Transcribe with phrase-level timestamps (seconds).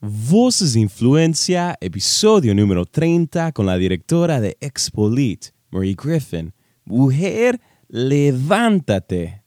[0.00, 6.54] Voces de Influencia, episodio número 30 con la directora de Expolit, Marie Griffin.
[6.84, 9.42] Mujer, levántate.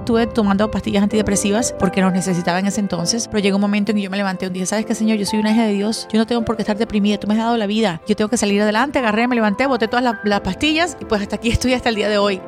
[0.00, 3.96] Estuve tomando pastillas antidepresivas porque los necesitaba en ese entonces, pero llegó un momento en
[3.96, 5.16] que yo me levanté un día, ¿sabes qué, Señor?
[5.16, 7.34] Yo soy una hija de Dios, yo no tengo por qué estar deprimida, tú me
[7.34, 10.40] has dado la vida, yo tengo que salir adelante, agarré, me levanté, boté todas las
[10.42, 12.38] pastillas y pues hasta aquí estoy hasta el día de hoy.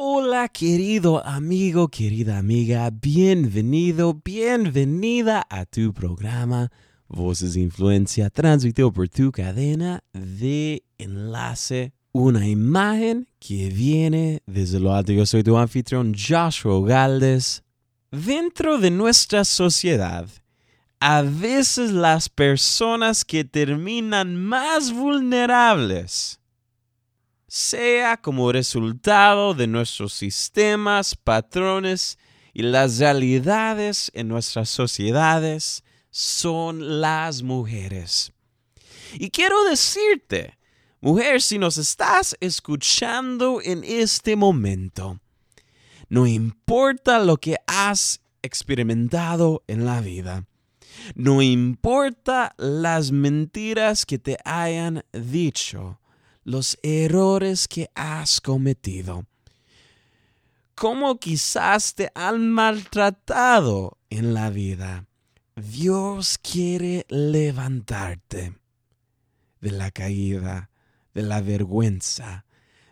[0.00, 6.70] Hola querido amigo, querida amiga, bienvenido, bienvenida a tu programa
[7.08, 11.94] Voces de Influencia transmitido por tu cadena de enlace.
[12.12, 15.10] Una imagen que viene desde lo alto.
[15.10, 17.64] Yo soy tu anfitrión Joshua Galdes.
[18.12, 20.28] Dentro de nuestra sociedad,
[21.00, 26.38] a veces las personas que terminan más vulnerables
[27.48, 32.18] sea como resultado de nuestros sistemas, patrones
[32.52, 38.32] y las realidades en nuestras sociedades, son las mujeres.
[39.14, 40.58] Y quiero decirte,
[41.00, 45.18] mujer, si nos estás escuchando en este momento,
[46.10, 50.46] no importa lo que has experimentado en la vida,
[51.14, 55.98] no importa las mentiras que te hayan dicho,
[56.48, 59.26] los errores que has cometido.
[60.74, 65.04] Como quizás te han maltratado en la vida.
[65.56, 68.54] Dios quiere levantarte
[69.60, 70.70] de la caída,
[71.12, 72.46] de la vergüenza,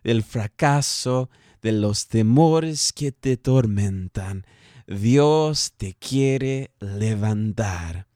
[0.05, 1.31] del fracaso,
[1.63, 4.45] de los temores que te tormentan.
[4.87, 8.07] Dios te quiere levantar.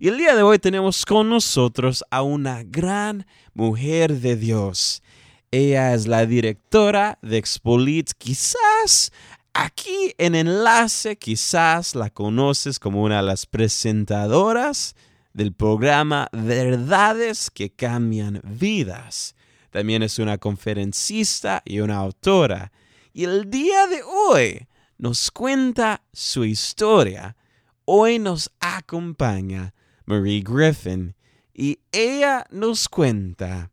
[0.00, 5.02] Y el día de hoy tenemos con nosotros a una gran mujer de Dios.
[5.50, 8.10] Ella es la directora de Expolit.
[8.18, 9.12] Quizás
[9.54, 14.94] aquí en enlace, quizás la conoces como una de las presentadoras
[15.32, 19.34] del programa Verdades que cambian vidas.
[19.70, 22.72] También es una conferencista y una autora.
[23.12, 24.66] Y el día de hoy
[24.98, 27.36] nos cuenta su historia.
[27.84, 29.74] Hoy nos acompaña
[30.06, 31.14] Marie Griffin
[31.52, 33.70] y ella nos cuenta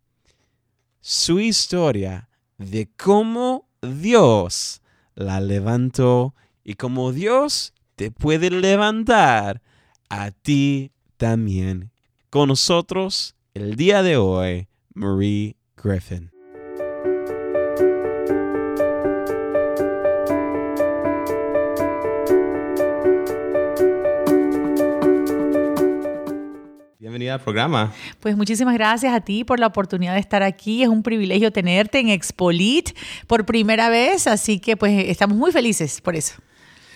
[1.00, 4.82] su historia de cómo Dios
[5.16, 6.34] la levantó
[6.64, 9.62] y cómo Dios te puede levantar
[10.10, 11.92] a ti también.
[12.30, 16.33] Con nosotros el día de hoy, Marie Griffin.
[27.14, 27.94] Bienvenida al programa.
[28.22, 30.82] Pues muchísimas gracias a ti por la oportunidad de estar aquí.
[30.82, 32.90] Es un privilegio tenerte en Expolit
[33.28, 36.34] por primera vez, así que pues estamos muy felices por eso.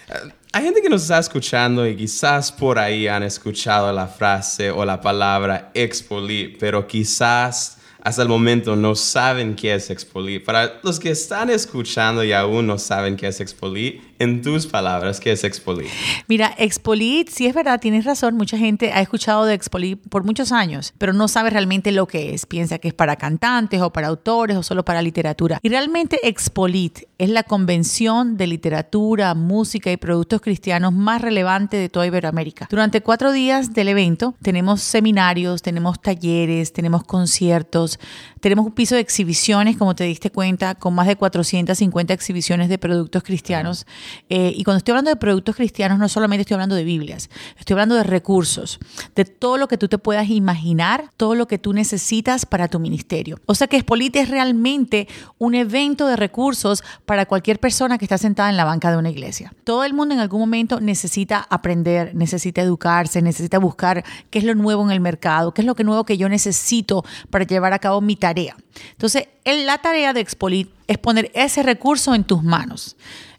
[0.10, 4.72] Uh, hay gente que nos está escuchando y quizás por ahí han escuchado la frase
[4.72, 10.44] o la palabra Expolit, pero quizás hasta el momento no saben qué es Expolit.
[10.44, 15.20] Para los que están escuchando y aún no saben qué es Expolit, en tus palabras,
[15.20, 15.88] ¿qué es Expolit?
[16.28, 20.52] Mira, Expolit, sí es verdad, tienes razón, mucha gente ha escuchado de Expolit por muchos
[20.52, 22.46] años, pero no sabe realmente lo que es.
[22.46, 25.60] Piensa que es para cantantes o para autores o solo para literatura.
[25.62, 31.90] Y realmente Expolit es la convención de literatura, música y productos cristianos más relevante de
[31.90, 32.68] toda Iberoamérica.
[32.70, 38.00] Durante cuatro días del evento tenemos seminarios, tenemos talleres, tenemos conciertos,
[38.40, 42.78] tenemos un piso de exhibiciones, como te diste cuenta, con más de 450 exhibiciones de
[42.78, 43.86] productos cristianos.
[44.30, 47.74] Eh, y cuando estoy hablando de productos cristianos, no solamente estoy hablando de Biblias, estoy
[47.74, 48.80] hablando de recursos,
[49.16, 52.80] de todo lo que tú te puedas imaginar, todo lo que tú necesitas para tu
[52.80, 53.40] ministerio.
[53.46, 55.08] O sea que Espolite es realmente
[55.38, 59.10] un evento de recursos para cualquier persona que está sentada en la banca de una
[59.10, 59.54] iglesia.
[59.64, 64.56] Todo el mundo en algún momento necesita aprender, necesita educarse, necesita buscar qué es lo
[64.56, 68.02] nuevo en el mercado, qué es lo nuevo que yo necesito para llevar a cabo
[68.02, 68.56] mi tarea.
[68.92, 72.96] Entonces, la tarea de Expolit es poner ese recurso en tus manos.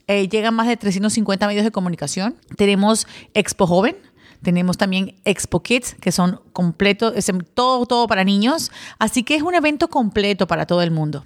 [0.09, 2.35] Eh, llegan más de 350 medios de comunicación.
[2.57, 3.05] Tenemos
[3.35, 3.95] Expo Joven,
[4.41, 7.13] tenemos también Expo Kids, que son completos,
[7.53, 8.71] todo, todo para niños.
[8.97, 11.25] Así que es un evento completo para todo el mundo.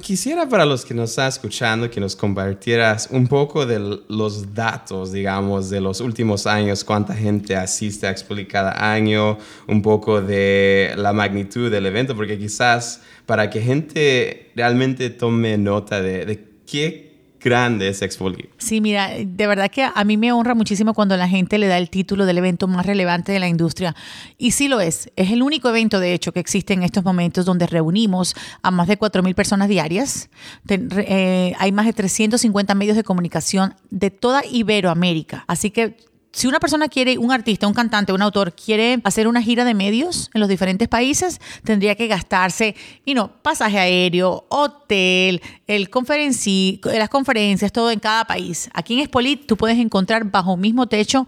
[0.00, 3.78] Quisiera para los que nos están escuchando que nos compartieras un poco de
[4.08, 9.82] los datos, digamos, de los últimos años, cuánta gente asiste a Expoli cada año, un
[9.82, 16.42] poco de la magnitud del evento, porque quizás para que gente realmente tome nota de,
[16.64, 17.11] qué
[17.42, 18.50] grande es Expolit.
[18.58, 21.78] Sí, mira, de verdad que a mí me honra muchísimo cuando la gente le da
[21.78, 23.94] el título del evento más relevante de la industria.
[24.38, 25.10] Y sí lo es.
[25.16, 28.88] Es el único evento, de hecho, que existe en estos momentos donde reunimos a más
[28.88, 30.30] de 4.000 personas diarias.
[30.68, 35.44] Eh, hay más de 350 medios de comunicación de toda Iberoamérica.
[35.46, 35.96] Así que
[36.32, 39.74] si una persona quiere, un artista, un cantante, un autor, quiere hacer una gira de
[39.74, 42.74] medios en los diferentes países, tendría que gastarse,
[43.04, 48.70] y no, pasaje aéreo, hotel, el conferenci, las conferencias, todo en cada país.
[48.72, 51.26] Aquí en Espolit tú puedes encontrar bajo mismo techo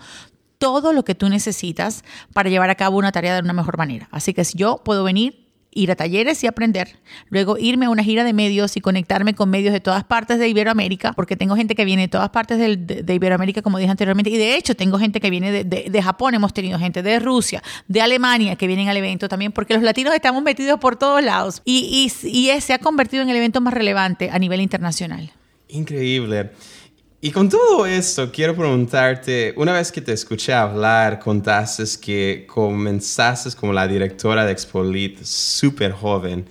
[0.58, 2.02] todo lo que tú necesitas
[2.32, 4.08] para llevar a cabo una tarea de una mejor manera.
[4.10, 5.43] Así que si yo puedo venir
[5.74, 6.96] ir a talleres y aprender,
[7.28, 10.48] luego irme a una gira de medios y conectarme con medios de todas partes de
[10.48, 14.36] Iberoamérica, porque tengo gente que viene de todas partes de, Iberoamérica, como dije anteriormente, y
[14.36, 18.56] de hecho tengo gente que viene de, Japón, hemos tenido gente de Rusia, de Alemania
[18.56, 22.28] que vienen al evento también, porque los latinos estamos metidos por todos lados y, y,
[22.28, 25.32] y se ha convertido en el evento más relevante a nivel internacional.
[25.68, 26.50] Increíble.
[27.26, 33.48] Y con todo esto, quiero preguntarte, una vez que te escuché hablar, contaste que comenzaste
[33.58, 36.44] como la directora de Expolit súper joven.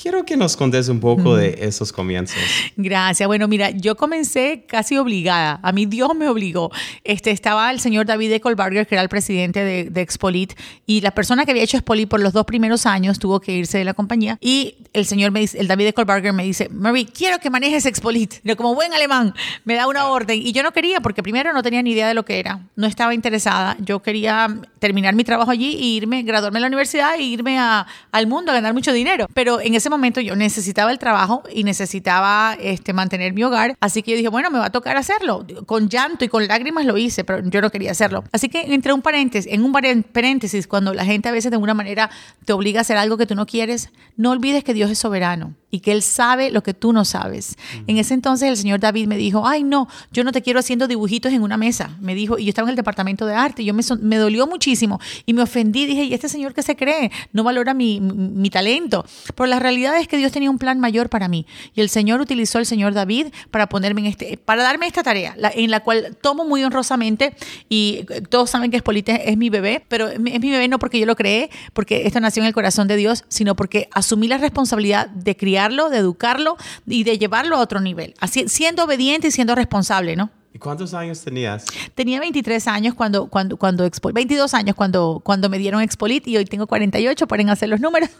[0.00, 2.38] Quiero que nos contes un poco de esos comienzos.
[2.76, 3.26] Gracias.
[3.26, 5.58] Bueno, mira, yo comencé casi obligada.
[5.60, 6.70] A mí Dios me obligó.
[7.02, 10.52] Este, estaba el señor David Ecolbarger, que era el presidente de, de, Expolit,
[10.86, 13.78] y la persona que había hecho Expolit por los dos primeros años tuvo que irse
[13.78, 14.38] de la compañía.
[14.40, 18.34] Y el señor, me dice, el David Ecolbarger me dice, Marie, quiero que manejes Expolit.
[18.44, 19.34] Yo, como buen alemán,
[19.64, 20.40] me da una orden.
[20.40, 22.60] Y yo no quería, porque primero no tenía ni idea de lo que era.
[22.76, 23.76] No estaba interesada.
[23.80, 27.84] Yo quería terminar mi trabajo allí e irme, graduarme en la universidad e irme a,
[28.12, 29.26] al mundo a ganar mucho dinero.
[29.34, 33.76] Pero en ese momento yo necesitaba el trabajo y necesitaba este, mantener mi hogar.
[33.80, 35.46] Así que yo dije, bueno, me va a tocar hacerlo.
[35.66, 38.24] Con llanto y con lágrimas lo hice, pero yo no quería hacerlo.
[38.32, 41.74] Así que entre un paréntesis, en un paréntesis, cuando la gente a veces de alguna
[41.74, 42.10] manera
[42.44, 45.54] te obliga a hacer algo que tú no quieres, no olvides que Dios es soberano
[45.70, 47.56] y que Él sabe lo que tú no sabes.
[47.86, 50.88] En ese entonces el señor David me dijo, ay no, yo no te quiero haciendo
[50.88, 51.90] dibujitos en una mesa.
[52.00, 54.46] Me dijo, y yo estaba en el departamento de arte y yo me, me dolió
[54.46, 55.86] muchísimo y me ofendí.
[55.86, 57.10] Dije, ¿y este señor que se cree?
[57.32, 59.04] No valora mi, mi, talento.
[59.34, 62.20] Pero la realidad es que Dios tenía un plan mayor para mí y el Señor
[62.20, 66.16] utilizó al señor David para ponerme en este, para darme esta tarea, en la cual
[66.20, 67.34] tomo muy honrosamente
[67.68, 71.06] y todos saben que Espolite es mi bebé, pero es mi bebé no porque yo
[71.06, 75.08] lo creé, porque esto nació en el corazón de Dios, sino porque asumí la responsabilidad
[75.08, 79.54] de criar de educarlo y de llevarlo a otro nivel, así, siendo obediente y siendo
[79.54, 80.30] responsable, ¿no?
[80.58, 81.66] ¿Y cuántos años tenías?
[81.94, 86.36] Tenía 23 años cuando, cuando, cuando Expo, 22 años cuando, cuando me dieron Expolit y
[86.36, 88.10] hoy tengo 48, pueden hacer los números.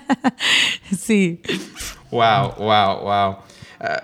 [0.98, 1.42] sí.
[2.10, 3.36] Wow, wow, wow.
[3.78, 4.02] Ah,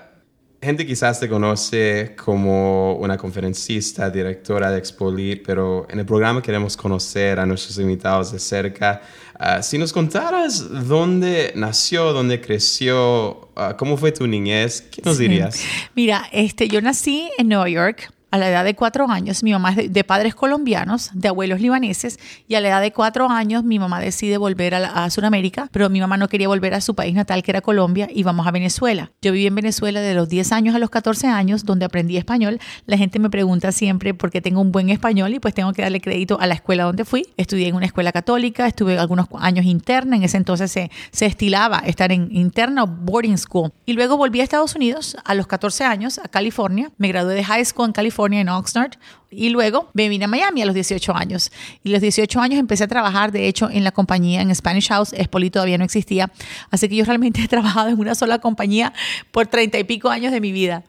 [0.61, 6.77] gente quizás te conoce como una conferencista, directora de Expolit, pero en el programa queremos
[6.77, 9.01] conocer a nuestros invitados de cerca.
[9.39, 15.19] Ah, si nos contaras dónde nació, dónde creció, ah, cómo fue tu niñez, ¿qué nos
[15.19, 15.63] dirías?
[15.95, 19.73] Mira, este, yo nací en Nueva York a la edad de cuatro años, mi mamá
[19.73, 23.79] es de, padres colombianos, de abuelos libaneses, y a la edad de cuatro años mi
[23.79, 27.43] mamá decide volver a, Sudamérica, pero mi mamá no quería volver a su país natal,
[27.43, 29.11] que era Colombia, y vamos a Venezuela.
[29.23, 32.61] Yo viví en Venezuela de los 10 años a los 14 años, donde aprendí español.
[32.87, 35.83] La gente me pregunta siempre por qué tengo un buen español y pues tengo que
[35.83, 37.27] darle crédito a la escuela donde fui.
[37.37, 41.79] Estudié en una escuela católica, estuve algunos años interna, en ese entonces se, se estilaba
[41.79, 43.73] estar en interna o boarding school.
[43.87, 46.91] Y luego volví a Estados Unidos a los 14 años, a California.
[46.99, 48.93] Me gradué de high school en California en Oxnard.
[49.31, 51.51] Y luego me vine a Miami a los 18 años.
[51.85, 54.89] Y a los 18 años empecé a trabajar, de hecho, en la compañía, en Spanish
[54.89, 55.13] House.
[55.13, 56.31] Espoli todavía no existía.
[56.71, 58.93] Así que yo realmente he trabajado en una sola compañía
[59.31, 60.85] por treinta y pico años de mi vida.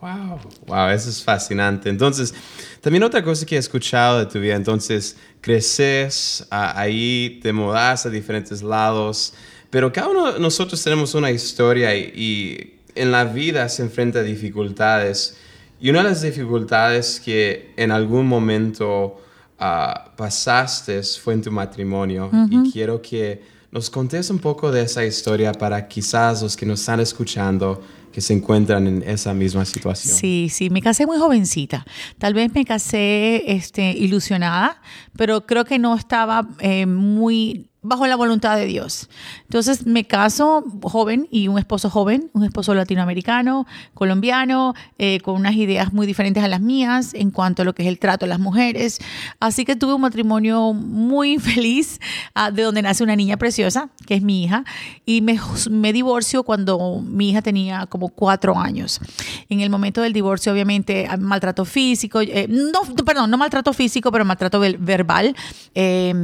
[0.00, 1.88] Wow, wow, eso es fascinante.
[1.88, 2.34] Entonces,
[2.80, 8.10] también otra cosa que he escuchado de tu vida, entonces, creces, ahí te mudas a
[8.10, 9.32] diferentes lados,
[9.70, 14.18] pero cada uno de nosotros tenemos una historia y, y en la vida se enfrenta
[14.18, 15.36] a dificultades.
[15.82, 19.20] Y una de las dificultades que en algún momento
[19.58, 22.30] ah, pasaste fue en tu matrimonio.
[22.48, 26.78] Y quiero que nos contes un poco de esa historia para quizás los que nos
[26.78, 30.16] están escuchando que se encuentran en esa misma situación.
[30.16, 31.84] Sí, sí, me casé muy jovencita.
[32.16, 34.80] Tal vez me casé este, ilusionada,
[35.16, 39.08] pero creo que no estaba eh, muy bajo la voluntad de Dios.
[39.42, 45.54] Entonces me caso joven y un esposo joven, un esposo latinoamericano, colombiano, eh, con unas
[45.56, 48.30] ideas muy diferentes a las mías en cuanto a lo que es el trato de
[48.30, 49.00] las mujeres.
[49.40, 52.00] Así que tuve un matrimonio muy feliz,
[52.34, 54.64] ah, de donde nace una niña preciosa, que es mi hija,
[55.04, 59.00] y me, me divorcio cuando mi hija tenía como cuatro años.
[59.48, 64.12] En el momento del divorcio, obviamente, ah, maltrato físico, eh, no, perdón, no maltrato físico,
[64.12, 65.34] pero maltrato verbal.
[65.74, 66.14] Eh,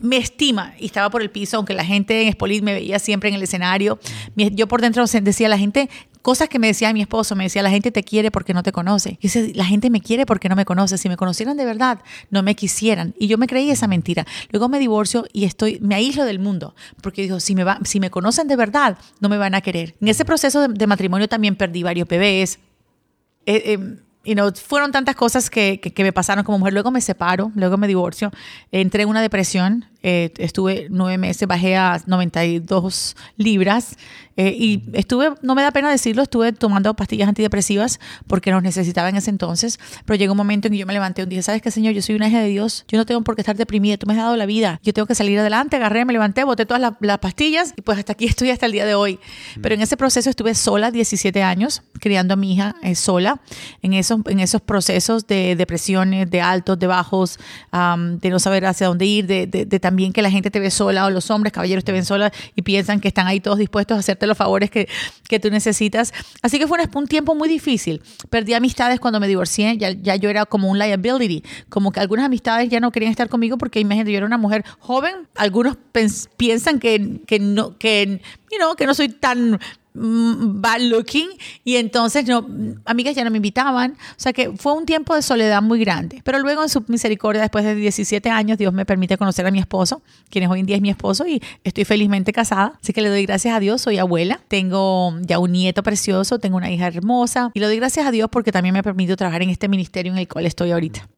[0.00, 3.28] me estima y estaba por el piso, aunque la gente en Espolit me veía siempre
[3.28, 3.98] en el escenario.
[4.36, 5.88] Yo por dentro decía, la gente
[6.22, 8.72] cosas que me decía mi esposo, me decía, la gente te quiere porque no te
[8.72, 9.18] conoce.
[9.20, 10.96] Y dice, la gente me quiere porque no me conoce.
[10.96, 11.98] Si me conocieran de verdad,
[12.30, 13.14] no me quisieran.
[13.18, 14.24] Y yo me creí esa mentira.
[14.50, 18.00] Luego me divorcio y estoy, me aíslo del mundo, porque digo, si me, va, si
[18.00, 19.96] me conocen de verdad, no me van a querer.
[20.00, 22.58] En ese proceso de, matrimonio también perdí varios bebés.
[23.46, 26.72] Eh, eh, y no, fueron tantas cosas que, que, me pasaron como mujer.
[26.72, 28.30] Luego me separo, luego me divorcio,
[28.70, 33.96] entré en una depresión, eh, estuve nueve meses, bajé a 92 libras
[34.36, 39.08] eh, y estuve, no me da pena decirlo, estuve tomando pastillas antidepresivas porque los necesitaba
[39.10, 41.60] en ese entonces, pero llegó un momento en que yo me levanté y dije, ¿sabes
[41.60, 41.92] qué, Señor?
[41.92, 44.14] Yo soy una hija de Dios, yo no tengo por qué estar deprimida, tú me
[44.14, 47.18] has dado la vida, yo tengo que salir adelante, agarré, me levanté, boté todas las,
[47.18, 49.18] pastillas y pues hasta aquí estoy hasta el día de hoy.
[49.60, 53.40] Pero en ese proceso estuve sola 17 años, criando a mi hija eh, sola,
[53.82, 57.38] en esos, en esos procesos de depresiones, de altos, de bajos,
[57.70, 60.70] de no saber hacia dónde ir, de, de, de, también que la gente te ve
[60.70, 63.96] sola o los hombres, caballeros te ven sola y piensan que están ahí todos dispuestos
[63.96, 64.88] a hacerte los favores que,
[65.28, 66.12] que tú necesitas.
[66.42, 68.02] Así que fue un, tiempo muy difícil.
[68.30, 72.26] Perdí amistades cuando me divorcié, ya, ya yo era como un liability, como que algunas
[72.26, 75.76] amistades ya no querían estar conmigo porque imagínate, yo era una mujer joven, algunos
[76.36, 78.20] piensan que, que, no, que,
[78.50, 79.58] you que no soy tan
[79.94, 81.28] bad looking
[81.64, 82.46] y entonces no,
[82.84, 83.92] amigas ya no me invitaban.
[83.92, 86.20] O sea que fue un tiempo de soledad muy grande.
[86.24, 89.58] Pero luego en su misericordia, después de 17 años, Dios me permite conocer a mi
[89.58, 92.78] esposo, quien hoy en día es mi esposo y estoy felizmente casada.
[92.82, 96.56] Así que le doy gracias a Dios, soy abuela, tengo ya un nieto precioso, tengo
[96.56, 99.42] una hija hermosa y le doy gracias a Dios porque también me ha permitido trabajar
[99.42, 101.08] en este ministerio en el cual estoy ahorita.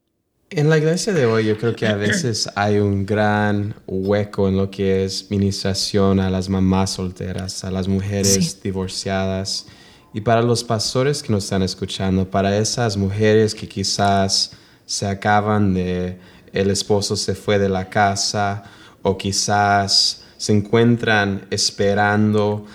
[0.50, 4.56] En la iglesia de hoy yo creo que a veces hay un gran hueco en
[4.56, 9.66] lo que es ministración a las mamás solteras, a las mujeres divorciadas
[10.12, 14.52] y para los pastores que nos están escuchando, para esas mujeres que quizás
[14.86, 16.18] se acaban de,
[16.52, 18.62] el esposo se fue de la casa
[19.02, 22.66] o quizás se encuentran esperando,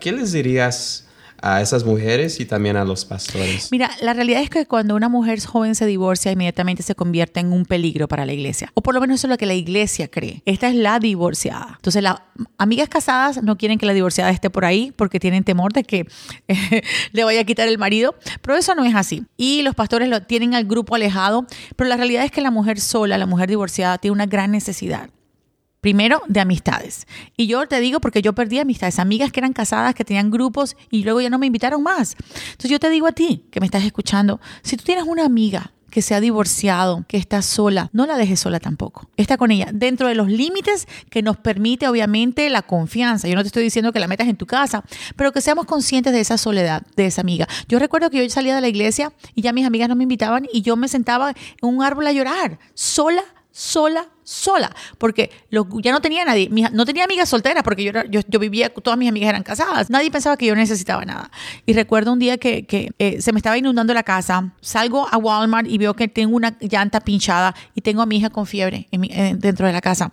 [0.00, 1.07] ¿qué les dirías?
[1.40, 3.70] A esas mujeres y también a los pastores.
[3.70, 7.52] Mira, la realidad es que cuando una mujer joven se divorcia, inmediatamente se convierte en
[7.52, 8.70] un peligro para la iglesia.
[8.74, 10.42] O por lo menos eso es lo que la iglesia cree.
[10.44, 11.74] Esta es la divorciada.
[11.76, 12.16] Entonces, las
[12.56, 16.06] amigas casadas no quieren que la divorciada esté por ahí porque tienen temor de que
[17.12, 18.14] le vaya a quitar el marido.
[18.42, 19.24] Pero eso no es así.
[19.36, 21.46] Y los pastores lo, tienen al grupo alejado.
[21.76, 25.10] Pero la realidad es que la mujer sola, la mujer divorciada, tiene una gran necesidad.
[25.80, 27.06] Primero, de amistades.
[27.36, 30.76] Y yo te digo porque yo perdí amistades, amigas que eran casadas, que tenían grupos
[30.90, 32.16] y luego ya no me invitaron más.
[32.50, 35.72] Entonces yo te digo a ti, que me estás escuchando, si tú tienes una amiga
[35.90, 39.08] que se ha divorciado, que está sola, no la dejes sola tampoco.
[39.16, 43.28] Está con ella dentro de los límites que nos permite obviamente la confianza.
[43.28, 44.84] Yo no te estoy diciendo que la metas en tu casa,
[45.16, 47.48] pero que seamos conscientes de esa soledad, de esa amiga.
[47.68, 50.46] Yo recuerdo que yo salía de la iglesia y ya mis amigas no me invitaban
[50.52, 53.22] y yo me sentaba en un árbol a llorar, sola,
[53.58, 55.32] sola, sola, porque
[55.82, 59.08] ya no tenía nadie, no tenía amigas solteras, porque yo, yo, yo, vivía, todas mis
[59.08, 61.28] amigas eran casadas, nadie pensaba que yo necesitaba nada.
[61.66, 65.16] Y recuerdo un día que, que eh, se me estaba inundando la casa, salgo a
[65.16, 68.86] Walmart y veo que tengo una llanta pinchada y tengo a mi hija con fiebre
[68.92, 70.12] dentro de la casa.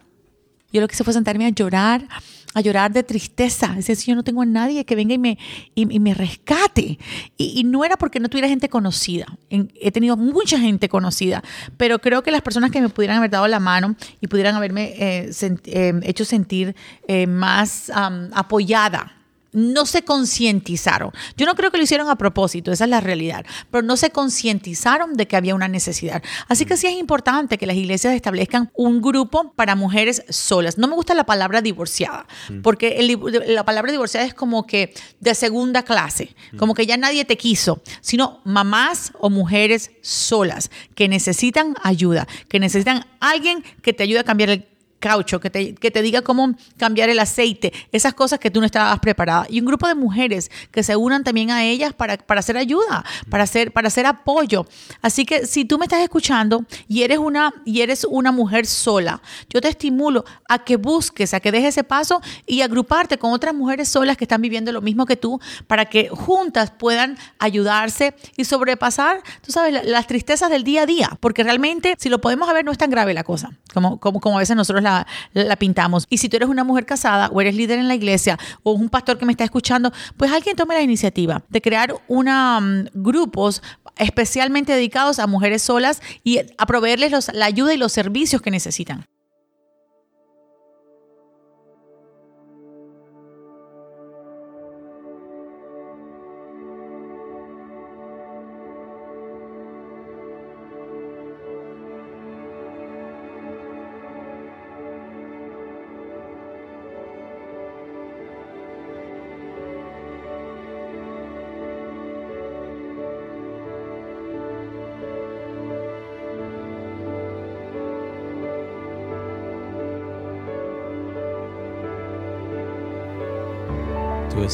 [0.74, 2.08] Yo lo que hice fue sentarme a llorar,
[2.56, 3.76] a llorar de tristeza.
[3.78, 5.38] Es decir, yo no tengo a nadie que venga y me,
[5.76, 6.98] y, me rescate.
[7.38, 9.28] Y, no era porque no tuviera gente conocida.
[9.50, 11.44] he tenido mucha gente conocida,
[11.78, 14.94] pero creo que las personas que me pudieran haber dado la mano y pudieran haberme
[14.98, 15.32] eh,
[15.66, 16.76] eh, hecho sentir
[17.08, 17.92] eh, más
[18.34, 19.15] apoyada
[19.56, 21.12] no se concientizaron.
[21.38, 24.12] Yo no creo que lo hicieron a propósito, esa es la realidad, pero no se
[24.12, 26.22] concientizaron de que había una necesidad.
[26.48, 30.78] Así que sí es importante que las iglesias establezcan un grupo para mujeres solas.
[30.78, 32.62] No me gusta la palabra divorciada, mm.
[32.62, 36.58] porque la palabra divorciada es como que de segunda clase, mm.
[36.58, 42.60] como que ya nadie te quiso, sino mamás o mujeres solas que necesitan ayuda, que
[42.60, 46.56] necesitan alguien que te ayude a cambiar el caucho, que te, que te diga cómo
[46.78, 49.46] cambiar el aceite, esas cosas que tú no estabas preparada.
[49.50, 53.04] Y un grupo de mujeres que se unan también a ellas para, para hacer ayuda,
[53.30, 54.66] para hacer, para hacer apoyo.
[55.02, 59.22] Así que si tú me estás escuchando y eres, una, y eres una mujer sola,
[59.50, 63.54] yo te estimulo a que busques, a que dejes ese paso y agruparte con otras
[63.54, 68.46] mujeres solas que están viviendo lo mismo que tú para que juntas puedan ayudarse y
[68.46, 71.18] sobrepasar, tú sabes, las tristezas del día a día.
[71.20, 74.38] Porque realmente, si lo podemos ver, no es tan grave la cosa, como, como, como
[74.38, 76.06] a veces nosotros la, pintamos.
[76.10, 78.90] Y si tú eres una mujer casada o eres líder en la iglesia o un
[78.90, 83.62] pastor que me está escuchando, pues alguien tome la iniciativa de crear una, mm, grupos
[83.98, 89.06] especialmente dedicados a mujeres solas y a proveerles la ayuda y los servicios que necesitan.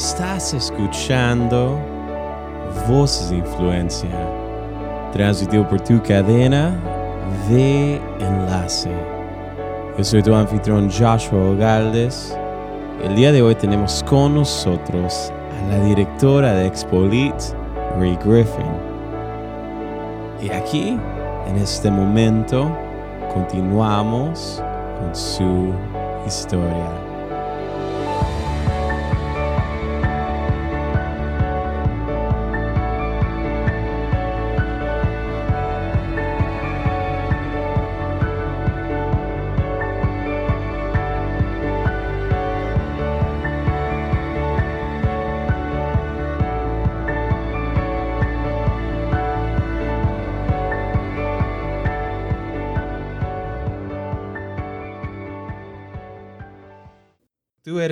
[0.02, 1.78] Estás escuchando
[2.88, 4.10] Voces de Influencia,
[5.12, 6.76] transmitido por tu cadena
[7.48, 8.90] de enlace.
[9.96, 12.36] Yo soy tu anfitrión Joshua Ogaldes.
[13.04, 17.36] El día de hoy tenemos con nosotros a la directora de Expolit,
[17.96, 18.72] Ray Griffin.
[20.42, 20.98] Y aquí,
[21.46, 22.76] en este momento,
[23.32, 24.60] continuamos
[24.98, 25.72] con su
[26.26, 27.11] historia.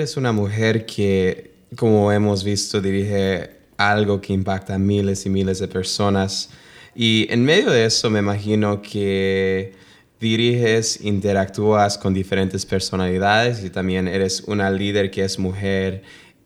[0.01, 5.59] Eres una mujer que, como hemos visto, dirige algo que impacta a miles y miles
[5.59, 6.49] de personas.
[6.95, 9.75] Y en medio de eso me imagino que
[10.19, 16.03] diriges, interactúas con diferentes personalidades y también eres una líder que es mujer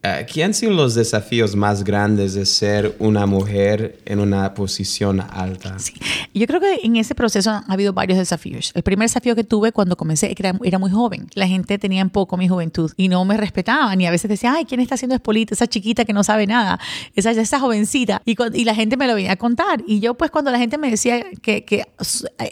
[0.06, 5.22] eh, ¿Qué han sido los desafíos más grandes de ser una mujer en una posición
[5.22, 5.78] alta?
[5.78, 5.94] Sí.
[6.34, 8.70] Yo creo que en ese proceso ha habido varios desafíos.
[8.74, 11.28] El primer desafío que tuve cuando comencé era, era muy joven.
[11.32, 13.98] La gente tenía en poco mi juventud y no me respetaban.
[13.98, 15.54] Y a veces decía, ay, ¿quién está haciendo Espolita?
[15.54, 16.78] Esa chiquita que no sabe nada,
[17.14, 18.20] esa, esa jovencita.
[18.26, 19.82] Y, y la gente me lo venía a contar.
[19.86, 21.86] Y yo, pues, cuando la gente me decía que, que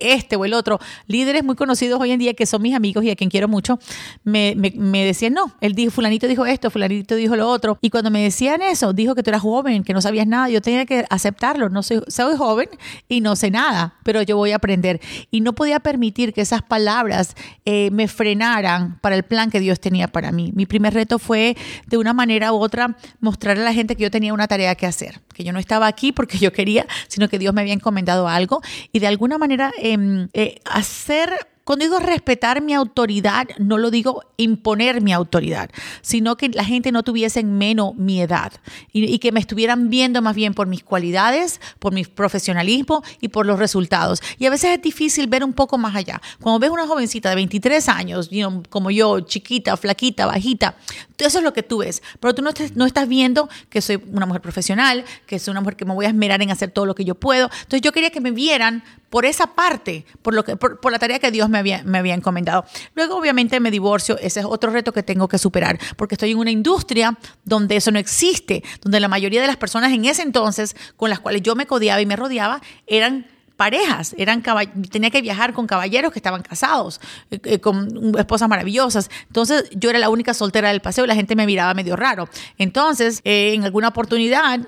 [0.00, 3.11] este o el otro, líderes muy conocidos hoy en día que son mis amigos y
[3.11, 3.78] a quien quiero mucho,
[4.25, 7.79] me, me, me decían, no, él dijo, Fulanito dijo esto, Fulanito dijo lo otro.
[7.81, 10.61] Y cuando me decían eso, dijo que tú eras joven, que no sabías nada, yo
[10.61, 11.69] tenía que aceptarlo.
[11.69, 12.69] No soy, soy joven
[13.09, 15.01] y no sé nada, pero yo voy a aprender.
[15.31, 17.35] Y no podía permitir que esas palabras
[17.65, 20.53] eh, me frenaran para el plan que Dios tenía para mí.
[20.55, 21.57] Mi primer reto fue,
[21.87, 24.87] de una manera u otra, mostrar a la gente que yo tenía una tarea que
[24.87, 28.29] hacer, que yo no estaba aquí porque yo quería, sino que Dios me había encomendado
[28.29, 28.61] algo
[28.93, 31.31] y de alguna manera em, eh, hacer
[31.64, 36.91] cuando digo respetar mi autoridad, no lo digo imponer mi autoridad, sino que la gente
[36.91, 38.52] no tuviese en menos mi edad
[38.93, 43.47] y, que me estuvieran viendo más bien por mis cualidades, por mi profesionalismo y por
[43.47, 44.21] los resultados.
[44.39, 46.21] Y a veces es difícil ver un poco más allá.
[46.41, 48.30] Cuando ves una jovencita de 23 años,
[48.69, 50.75] como yo, chiquita, flaquita, bajita,
[51.19, 54.26] eso es lo que tú ves, pero tú no, no estás viendo que soy una
[54.26, 56.97] mujer profesional, que soy una mujer que me voy a esmerar en hacer todo lo
[56.97, 57.49] que yo puedo.
[57.52, 58.82] Entonces yo quería que me vieran
[59.13, 62.15] por esa parte, por, lo que, por, la tarea que Dios me había, me había
[62.15, 62.65] encomendado.
[62.95, 64.17] Luego, obviamente, me divorcio.
[64.17, 67.91] Ese es otro reto que tengo que superar, porque estoy en una industria donde eso
[67.91, 71.55] no existe, donde la mayoría de las personas en ese entonces con las cuales yo
[71.55, 73.27] me codeaba y me rodeaba eran
[73.59, 74.43] parejas, eran
[74.91, 76.99] tenía que viajar con caballeros que estaban casados,
[77.31, 79.11] eh, eh, con esposas maravillosas.
[79.27, 82.31] Entonces yo era la única soltera del paseo y la gente me miraba medio raro.
[82.57, 84.61] Entonces, eh, en alguna oportunidad,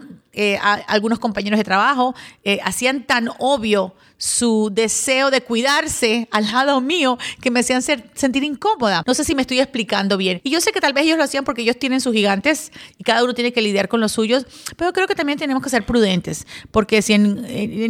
[0.87, 2.15] algunos compañeros de trabajo
[2.63, 3.95] hacían tan obvio
[4.25, 9.03] su deseo de cuidarse al lado mío que me hacían sentir incómoda.
[9.07, 10.41] No sé si me estoy explicando bien.
[10.45, 13.05] Y yo sé que tal vez ellos lo hacían porque ellos tienen sus gigantes y
[13.05, 15.85] cada uno tiene que lidiar con los suyos, pero creo que también tenemos que ser
[15.85, 17.43] prudentes, porque si en,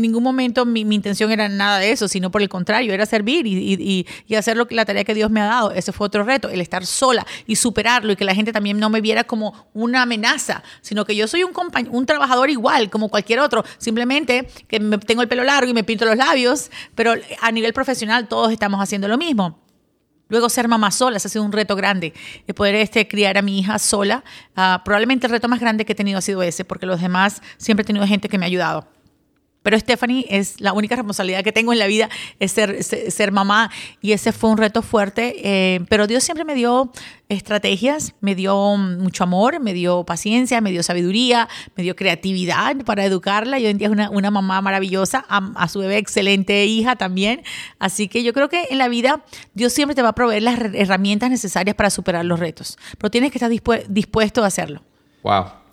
[0.03, 4.07] ningún momento mi, intención era nada de eso, sino por el contrario, era servir y,
[4.37, 5.71] hacer lo que, la tarea que Dios me ha dado.
[5.71, 8.91] Ese fue otro reto, el estar sola y superarlo y que la gente también no
[8.91, 11.53] me viera como una amenaza, sino que yo soy un,
[11.91, 15.85] un trabajador igual como cualquier otro, simplemente que me, tengo el pelo largo y me
[15.85, 19.61] pinto los labios, pero a nivel profesional todos estamos haciendo lo mismo.
[20.29, 22.15] Luego ser mamá sola, ese ha sido un reto grande,
[22.47, 24.25] de poder este, criar a mi hija sola.
[24.57, 27.43] Ah, probablemente el reto más grande que he tenido ha sido ese, porque los demás
[27.59, 28.89] siempre he tenido gente que me ha ayudado.
[29.65, 33.71] Pero Stephanie es la única responsabilidad que tengo en la vida, es ser, ser, mamá.
[34.03, 35.37] Y ese fue un reto fuerte.
[35.43, 36.93] Eh, pero Dios siempre me dio
[37.31, 43.07] estrategias, me dio mucho amor, me dio paciencia, me dio sabiduría, me dio creatividad para
[43.07, 43.59] educarla.
[43.59, 47.43] Y hoy en día es una, una mamá maravillosa, a, su bebé excelente hija también.
[47.79, 49.25] Así que yo creo que en la vida
[49.55, 52.77] Dios siempre te va a proveer las herramientas necesarias para superar los retos.
[52.99, 53.51] Pero tienes que estar
[53.89, 54.83] dispuesto a hacerlo.
[55.23, 55.64] Wow.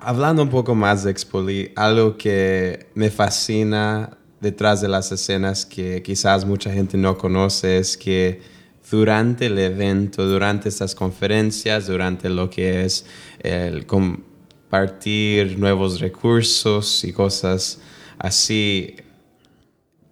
[0.00, 6.04] Hablando un poco más de Expoli, algo que me fascina detrás de las escenas que
[6.04, 8.40] quizás mucha gente no conoce es que
[8.88, 13.06] durante el evento, durante estas conferencias, durante lo que es
[13.40, 17.80] el compartir nuevos recursos y cosas
[18.18, 18.94] así,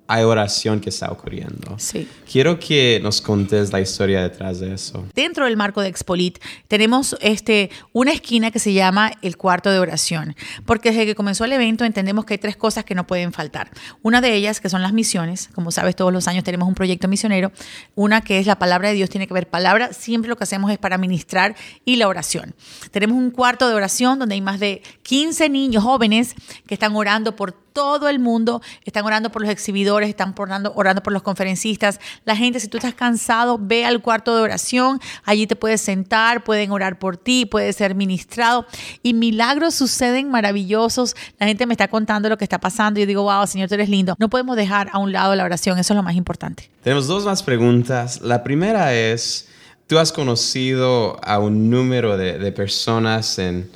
[0.09, 1.75] hay oración que está ocurriendo.
[1.79, 2.09] Sí.
[2.31, 5.05] Quiero que nos contes la historia detrás de eso.
[5.15, 6.39] Dentro del marco de Expolit
[6.69, 11.45] tenemos este, una esquina que se llama el cuarto de oración, porque desde que comenzó
[11.45, 13.71] el evento entendemos que hay tres cosas que no pueden faltar.
[14.03, 17.09] Una de ellas que son las misiones, como sabes todos los años tenemos un proyecto
[17.09, 17.53] misionero,
[17.95, 20.71] una que es la palabra de Dios, tiene que ver palabra, siempre lo que hacemos
[20.71, 22.55] es para ministrar y la oración.
[22.91, 26.35] Tenemos un cuarto de oración donde hay más de 15 niños jóvenes
[26.67, 31.03] que están orando por todo el mundo, están orando por los exhibidores, están orando, orando
[31.03, 32.01] por los conferencistas.
[32.25, 36.43] La gente, si tú estás cansado, ve al cuarto de oración, allí te puedes sentar,
[36.43, 38.65] pueden orar por ti, puedes ser ministrado
[39.03, 41.15] y milagros suceden maravillosos.
[41.39, 43.91] La gente me está contando lo que está pasando yo digo, wow, Señor, tú eres
[43.91, 44.17] lindo.
[44.19, 46.71] No podemos dejar a un lado la oración, eso es lo más importante.
[46.83, 48.23] Tenemos dos más preguntas.
[48.23, 49.49] La primera es,
[49.87, 53.69] tú has conocido a un número de personas en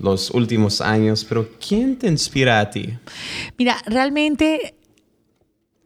[0.00, 2.94] los últimos años, pero ¿quién te inspira a ti?
[3.56, 4.74] Mira, realmente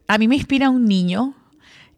[0.07, 1.35] a mí me inspira un niño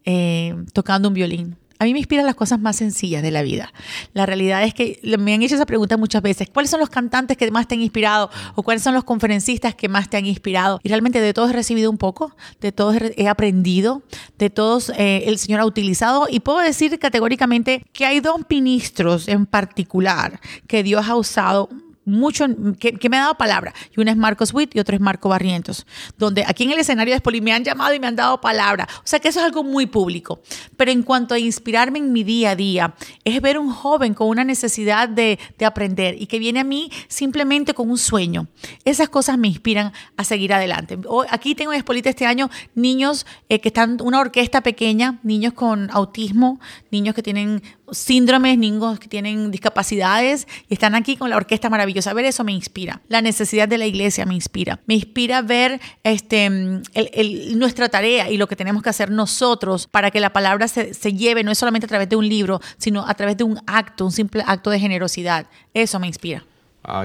[0.05, 1.57] eh, tocando un violín.
[1.77, 3.73] A mí me inspiran las cosas más sencillas de la vida.
[4.13, 6.49] La realidad es que me han hecho esa pregunta muchas veces.
[6.49, 8.29] ¿Cuáles son los cantantes que más te han inspirado?
[8.55, 10.79] ¿O cuáles son los conferencistas que más te han inspirado?
[10.83, 14.03] Y realmente de todos he recibido un poco, de todos he aprendido,
[14.37, 16.27] de todos eh, el Señor ha utilizado.
[16.29, 21.67] Y puedo decir categóricamente que hay dos ministros en particular que Dios ha usado
[22.05, 22.45] mucho,
[22.79, 23.73] que, me ha dado palabra.
[23.95, 25.85] Y uno es Marcos Witt y otro es Marco Barrientos,
[26.17, 28.87] donde aquí en el escenario de Spoli me han llamado y me han dado palabra.
[28.99, 30.41] O sea que eso es algo muy público.
[30.77, 34.27] Pero en cuanto a inspirarme en mi día a día, es ver un joven con
[34.27, 38.47] una necesidad de, aprender y que viene a mí simplemente con un sueño.
[38.83, 40.99] Esas cosas me inspiran a seguir adelante.
[41.29, 45.89] aquí tengo en Espolita este año niños eh, que están, una orquesta pequeña, niños con
[45.91, 46.59] autismo,
[46.91, 52.13] niños que tienen síndromes, niños que tienen discapacidades y están aquí con la orquesta maravillosa.
[52.13, 53.01] Ver eso me inspira.
[53.07, 54.79] La necesidad de la iglesia me inspira.
[54.85, 56.49] Me inspira ver este,
[57.55, 61.43] nuestra tarea y lo que tenemos que hacer nosotros para que la palabra se, lleve,
[61.43, 64.11] no es solamente a través de un libro, sino a través de un acto, un
[64.11, 65.47] simple acto de generosidad.
[65.73, 66.43] Eso me inspira.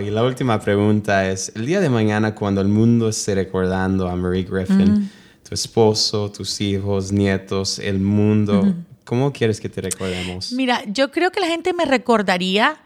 [0.04, 4.16] y la última pregunta es, el día de mañana cuando el mundo esté recordando a
[4.16, 5.10] Marie Griffin,
[5.46, 10.52] tu esposo, tus hijos, nietos, el mundo, ¿Cómo quieres que te recordemos?
[10.52, 12.80] Mira, yo creo que la gente me recordaría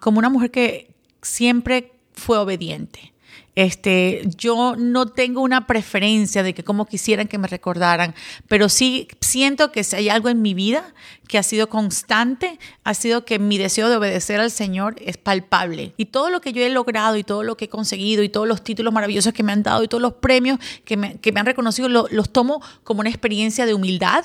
[0.00, 0.90] como una mujer que
[1.22, 3.12] siempre fue obediente.
[3.54, 8.14] Este, yo no tengo una preferencia de que cómo quisieran que me recordaran,
[8.46, 10.94] pero sí siento que si hay algo en mi vida
[11.26, 15.92] que ha sido constante, ha sido que mi deseo de obedecer al Señor es palpable.
[15.96, 18.46] Y todo lo que yo he logrado y todo lo que he conseguido y todos
[18.46, 21.88] los títulos maravillosos que me han dado y todos los premios que me han reconocido,
[21.88, 24.24] los tomo como una experiencia de humildad,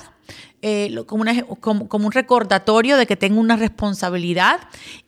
[0.66, 1.26] eh, como,
[1.88, 4.60] como, un recordatorio de que tengo una responsabilidad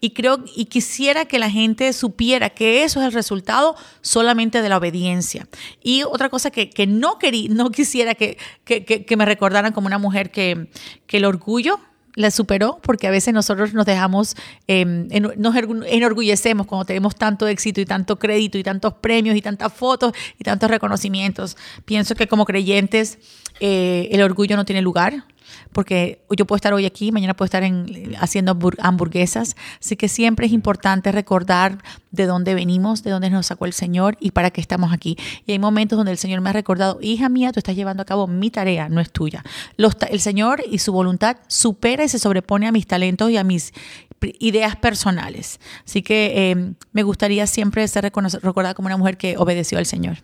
[0.03, 4.69] y creo y quisiera que la gente supiera que eso es el resultado solamente de
[4.69, 5.49] la obediencia.
[5.83, 9.87] Y otra cosa que, que no, querí, no quisiera que, que, que, me recordaran como
[9.87, 10.69] una mujer que,
[11.07, 11.81] que el orgullo
[12.17, 17.81] la superó, porque a veces nosotros nos dejamos, em, nos enorgullecemos cuando tenemos tanto éxito
[17.81, 21.57] y tanto crédito y tantos premios y tantas fotos y tantos reconocimientos.
[21.87, 23.19] Pienso que como creyentes
[23.61, 25.25] eh, el orgullo no tiene lugar
[25.73, 27.63] porque yo puedo estar hoy aquí, mañana puedo estar
[28.19, 31.79] haciendo hamburguesas, así que siempre es importante recordar
[32.11, 35.17] de dónde venimos, de dónde nos sacó el Señor y para qué estamos aquí.
[35.47, 38.07] Y hay momentos donde el Señor me ha recordado, hija mía, tú estás llevando a
[38.07, 39.45] cabo mi tarea, no es tuya.
[39.77, 43.73] el Señor y su voluntad supera y se sobrepone a mis talentos y a mis
[44.39, 45.61] ideas personales.
[45.85, 50.19] Así que eh, me gustaría siempre ser recordada como una mujer que obedeció al Señor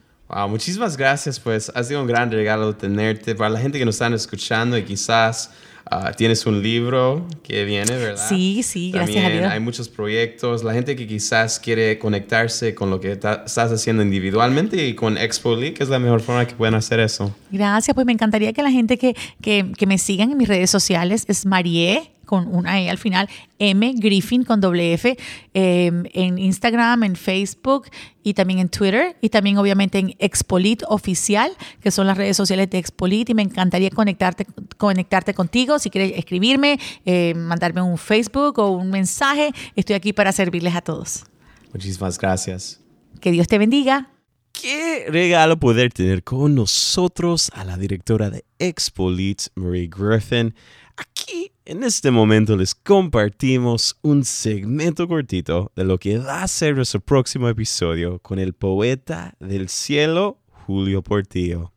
[0.48, 3.34] muchísimas gracias, pues ha sido un gran regalo tenerte.
[3.34, 5.50] Para la gente que nos están escuchando y quizás
[5.90, 8.28] ah, tienes un libro que viene, ¿verdad?
[8.28, 9.50] Sí, sí, gracias a Dios.
[9.50, 10.64] Hay muchos proyectos.
[10.64, 15.54] La gente que quizás quiere conectarse con lo que estás haciendo individualmente y con Expo
[15.54, 17.34] League, es la mejor forma que pueden hacer eso.
[17.50, 20.70] Gracias, pues me encantaría que la gente que, que, que me sigan en mis redes
[20.70, 25.18] sociales es Marie con una E al final, M Griffin con doble F,
[25.52, 27.90] em, en Instagram, en Facebook
[28.22, 32.70] y también en Twitter y también obviamente en Expolit Oficial, que son las redes sociales
[32.70, 34.46] de Expolit y me encantaría conectarte,
[34.78, 35.78] conectarte contigo.
[35.78, 40.80] Si quieres escribirme, eh, mandarme un Facebook o un mensaje, estoy aquí para servirles a
[40.80, 41.26] todos.
[41.74, 42.80] Muchísimas gracias.
[43.20, 44.08] Que Dios te bendiga.
[44.52, 50.54] Qué regalo poder tener con nosotros a la directora de Expolit, Marie Griffin.
[50.96, 56.74] Aquí en este momento les compartimos un segmento cortito de lo que va a ser
[56.74, 61.72] nuestro próximo episodio con el poeta del cielo, Julio Portillo.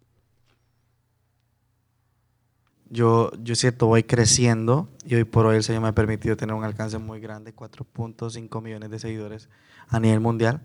[2.89, 6.55] Yo, yo cierto, voy creciendo y hoy por hoy el Señor me ha permitido tener
[6.55, 9.49] un alcance muy grande, 4.5 millones de seguidores
[9.87, 10.61] a nivel mundial.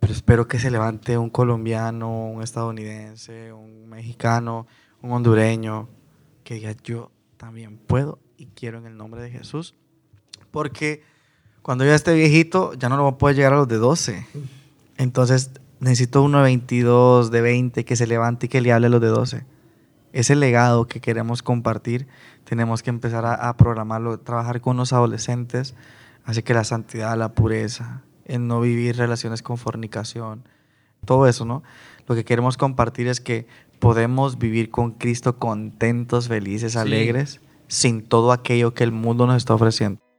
[0.00, 4.66] pero espero que se levante un colombiano, un estadounidense, un mexicano,
[5.02, 5.88] un hondureño,
[6.42, 9.74] que diga yo también puedo y quiero en el nombre de Jesús.
[10.50, 11.02] Porque
[11.62, 14.26] cuando ya esté viejito, ya no lo voy a poder llegar a los de 12.
[14.96, 18.90] Entonces necesito uno de 22, de 20, que se levante y que le hable a
[18.90, 19.44] los de 12.
[20.12, 22.08] Ese legado que queremos compartir,
[22.44, 25.74] tenemos que empezar a, a programarlo, trabajar con los adolescentes,
[26.24, 30.44] así que la santidad, la pureza, en no vivir relaciones con fornicación,
[31.04, 31.62] todo eso, ¿no?
[32.06, 33.46] Lo que queremos compartir es que
[33.78, 39.54] podemos vivir con Cristo contentos, felices, alegres, sin todo aquello que el mundo nos está
[39.54, 40.09] ofreciendo.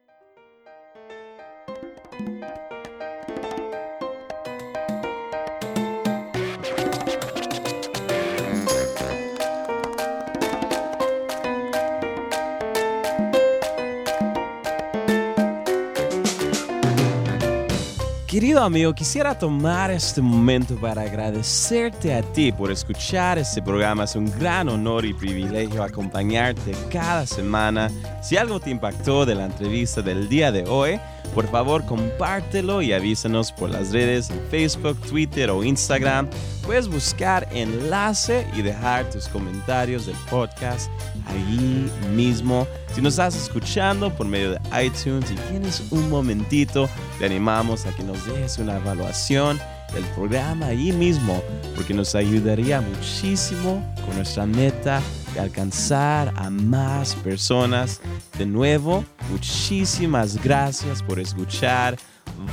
[18.32, 24.06] Querido amigo, quisiera tomar este momento para agradecerte a ti por escuchar este programa.
[24.06, 27.92] Es un gran honor y privilegio acompañarte cada semana.
[28.24, 30.98] Si algo te impactó de la entrevista del día de hoy,
[31.34, 36.30] por favor compártelo y avísanos por las redes en Facebook, Twitter o Instagram.
[36.66, 40.92] Puedes buscar enlace y dejar tus comentarios del podcast
[41.28, 42.68] allí mismo.
[42.94, 46.90] Si nos estás escuchando por medio de iTunes y tienes un momentito,
[47.20, 49.60] te animamos a que nos dejes una evaluación
[49.94, 51.42] del programa allí mismo,
[51.76, 55.02] porque nos ayudaría muchísimo con nuestra meta
[55.34, 58.02] de alcanzar a más personas.
[58.38, 61.98] De nuevo, muchísimas gracias por escuchar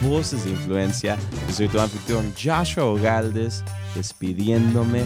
[0.03, 1.17] Voces de Influencia.
[1.49, 5.05] Yo soy tu anfitrión Joshua Ogaldes, despidiéndome.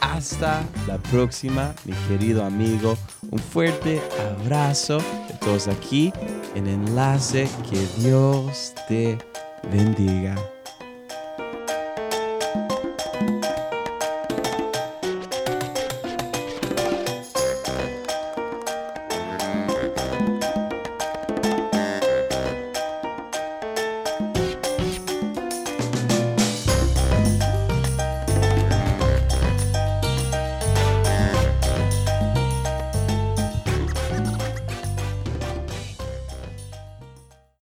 [0.00, 2.96] Hasta la próxima, mi querido amigo.
[3.30, 4.00] Un fuerte
[4.42, 6.12] abrazo de todos aquí
[6.54, 7.48] en Enlace.
[7.70, 9.18] Que Dios te
[9.70, 10.36] bendiga.